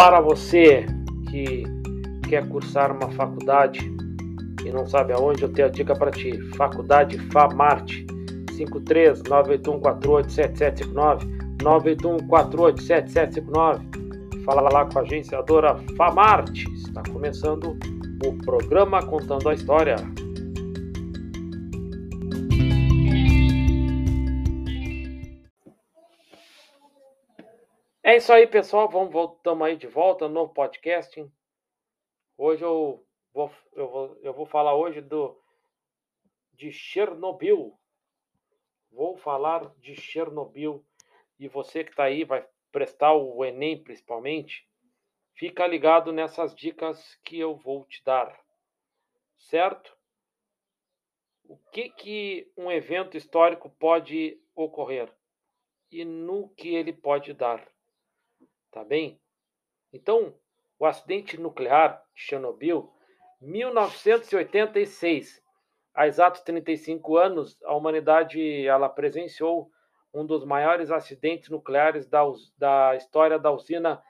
[0.00, 0.86] Para você
[1.30, 1.62] que
[2.26, 3.80] quer cursar uma faculdade
[4.64, 6.40] e não sabe aonde, eu tenho a dica para ti.
[6.56, 8.06] Faculdade FAMARTE
[8.56, 11.26] 53 98148 7759
[11.62, 14.42] 98148 7759.
[14.42, 16.64] Fala lá com a agenciadora FAMARTE.
[16.76, 17.76] Está começando
[18.24, 19.96] o programa Contando a História.
[28.10, 28.88] É isso aí, pessoal.
[28.88, 31.32] Vamos voltamos aí de volta no podcasting.
[32.36, 35.40] Hoje eu vou, eu vou, eu vou falar hoje do
[36.52, 37.78] de Chernobyl.
[38.90, 40.84] Vou falar de Chernobyl
[41.38, 44.68] e você que está aí vai prestar o Enem principalmente,
[45.34, 48.36] fica ligado nessas dicas que eu vou te dar,
[49.38, 49.96] certo?
[51.44, 55.14] O que que um evento histórico pode ocorrer
[55.92, 57.70] e no que ele pode dar?
[58.70, 59.20] Tá bem?
[59.92, 60.34] Então,
[60.78, 62.90] o acidente nuclear de Chernobyl,
[63.40, 65.42] 1986.
[65.92, 69.70] Há exatos 35 anos, a humanidade ela presenciou
[70.14, 72.22] um dos maiores acidentes nucleares da,
[72.56, 74.02] da história da usina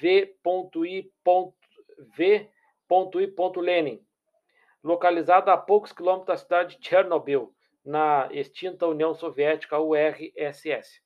[0.00, 1.12] V.I.
[3.56, 4.04] Lenin,
[4.82, 11.00] localizada a poucos quilômetros da cidade de Chernobyl, na extinta União Soviética URSS.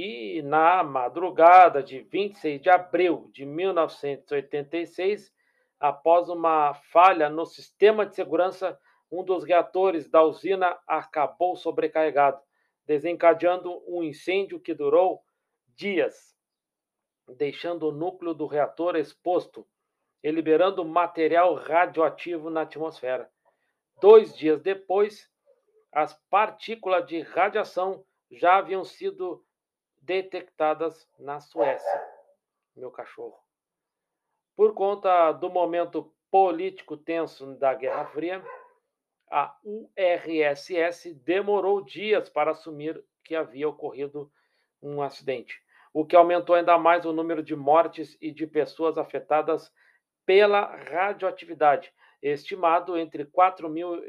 [0.00, 5.34] E na madrugada de 26 de abril de 1986,
[5.80, 8.78] após uma falha no sistema de segurança,
[9.10, 12.40] um dos reatores da usina acabou sobrecarregado,
[12.86, 15.20] desencadeando um incêndio que durou
[15.74, 16.32] dias,
[17.36, 19.66] deixando o núcleo do reator exposto
[20.22, 23.28] e liberando material radioativo na atmosfera.
[24.00, 25.28] Dois dias depois,
[25.90, 29.44] as partículas de radiação já haviam sido
[30.08, 32.02] detectadas na Suécia,
[32.74, 33.38] meu cachorro.
[34.56, 38.42] Por conta do momento político tenso da Guerra Fria,
[39.30, 44.32] a URSS demorou dias para assumir que havia ocorrido
[44.80, 49.70] um acidente, o que aumentou ainda mais o número de mortes e de pessoas afetadas
[50.24, 51.92] pela radioatividade,
[52.22, 54.02] estimado entre 4 mil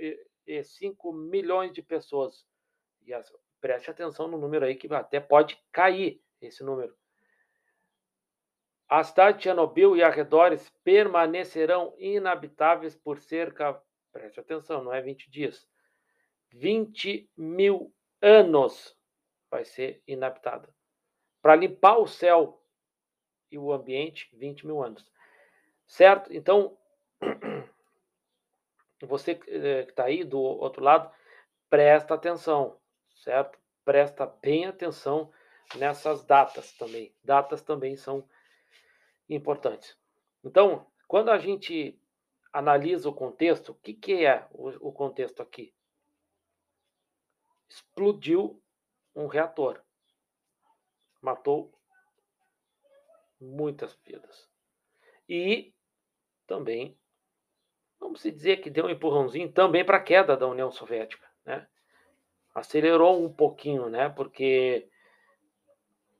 [0.47, 2.45] e 5 milhões de pessoas.
[3.05, 3.29] E as,
[3.61, 6.95] preste atenção no número aí que até pode cair esse número.
[8.87, 13.79] A cidade de Chernobyl e arredores permanecerão inabitáveis por cerca,
[14.11, 15.67] preste atenção, não é 20 dias,
[16.51, 18.97] 20 mil anos
[19.51, 20.73] vai ser inabitada.
[21.41, 22.63] Para limpar o céu
[23.51, 25.09] e o ambiente, 20 mil anos.
[25.85, 26.33] Certo?
[26.33, 26.77] Então,
[29.01, 31.11] você eh, que está aí do outro lado,
[31.69, 32.78] presta atenção,
[33.19, 33.59] certo?
[33.89, 35.33] presta bem atenção
[35.75, 37.11] nessas datas também.
[37.23, 38.29] Datas também são
[39.27, 39.97] importantes.
[40.43, 41.99] Então, quando a gente
[42.53, 45.73] analisa o contexto, o que, que é o, o contexto aqui?
[47.67, 48.61] Explodiu
[49.15, 49.83] um reator.
[51.19, 51.73] Matou
[53.41, 54.47] muitas vidas.
[55.27, 55.73] E
[56.45, 56.95] também,
[57.99, 61.27] vamos dizer que deu um empurrãozinho também para a queda da União Soviética.
[61.43, 61.67] Né?
[62.53, 64.09] Acelerou um pouquinho, né?
[64.09, 64.89] Porque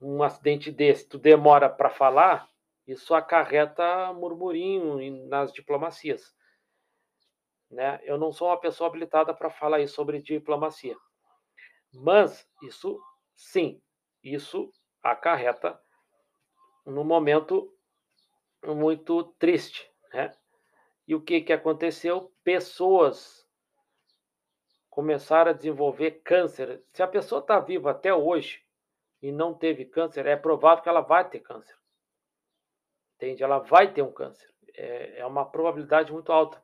[0.01, 2.49] um acidente desse, tu demora para falar,
[2.87, 6.33] isso acarreta murmurinho nas diplomacias.
[7.69, 7.99] Né?
[8.03, 10.97] Eu não sou uma pessoa habilitada para falar sobre diplomacia.
[11.93, 12.99] Mas isso,
[13.35, 13.81] sim,
[14.23, 14.71] isso
[15.03, 15.79] acarreta
[16.85, 17.71] num momento
[18.65, 19.91] muito triste.
[20.13, 20.31] Né?
[21.07, 22.33] E o que, que aconteceu?
[22.43, 23.38] Pessoas
[24.89, 26.83] começar a desenvolver câncer.
[26.91, 28.63] Se a pessoa está viva até hoje
[29.21, 31.77] e não teve câncer, é provável que ela vai ter câncer.
[33.15, 33.43] Entende?
[33.43, 34.49] Ela vai ter um câncer.
[34.75, 36.61] É, é uma probabilidade muito alta.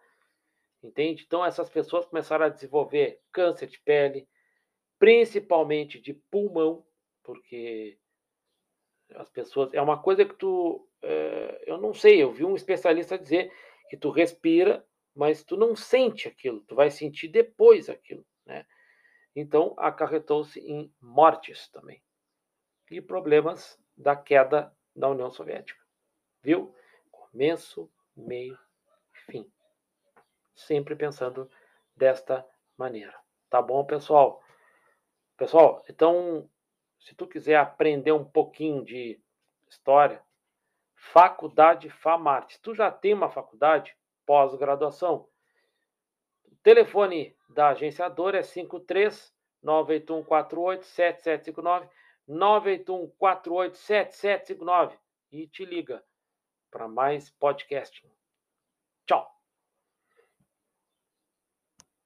[0.82, 1.24] Entende?
[1.26, 4.28] Então, essas pessoas começaram a desenvolver câncer de pele,
[5.00, 6.86] principalmente de pulmão,
[7.24, 7.98] porque
[9.16, 9.74] as pessoas.
[9.74, 10.88] É uma coisa que tu.
[11.02, 13.52] É, eu não sei, eu vi um especialista dizer
[13.90, 14.86] que tu respira
[15.16, 18.66] mas tu não sente aquilo, tu vai sentir depois aquilo, né?
[19.36, 22.02] Então, acarretou-se em mortes também.
[22.90, 25.80] E problemas da queda da União Soviética.
[26.42, 26.74] Viu?
[27.12, 28.58] Começo, meio,
[29.12, 29.52] fim.
[30.54, 31.50] Sempre pensando
[31.96, 32.48] desta
[32.78, 33.18] maneira.
[33.50, 34.42] Tá bom, pessoal?
[35.36, 36.50] Pessoal, então,
[37.00, 39.22] se tu quiser aprender um pouquinho de
[39.68, 40.24] história,
[40.96, 42.60] Faculdade FAMARTE.
[42.62, 43.96] Tu já tem uma faculdade?
[44.26, 45.28] Pós-graduação.
[46.46, 51.90] O telefone da agenciadora é 53 98148 7759
[52.28, 54.98] 98148 7759
[55.32, 56.04] e te liga
[56.72, 58.12] para mais podcasting.
[59.06, 59.35] Tchau!